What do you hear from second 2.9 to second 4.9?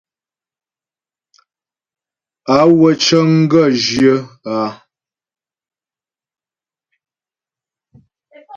cəŋ gaə̂ zhyə áa.